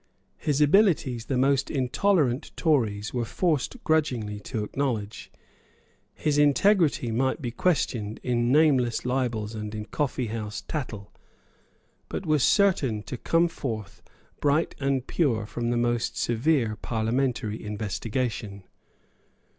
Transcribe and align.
His 0.39 0.61
abilities 0.61 1.25
the 1.25 1.37
most 1.37 1.69
intolerant 1.69 2.49
Tories 2.57 3.13
were 3.13 3.23
forced 3.23 3.83
grudgingly 3.83 4.39
to 4.39 4.63
acknowledge. 4.63 5.31
His 6.15 6.39
integrity 6.39 7.11
might 7.11 7.39
be 7.39 7.51
questioned 7.51 8.19
in 8.23 8.51
nameless 8.51 9.05
libels 9.05 9.53
and 9.53 9.75
in 9.75 9.85
coffeehouse 9.85 10.61
tattle, 10.61 11.13
but 12.09 12.25
was 12.25 12.43
certain 12.43 13.03
to 13.03 13.15
come 13.15 13.47
forth 13.47 14.01
bright 14.39 14.73
and 14.79 15.05
pure 15.05 15.45
from 15.45 15.69
the 15.69 15.77
most 15.77 16.17
severe 16.17 16.77
Parliamentary 16.77 17.63
investigation. 17.63 18.63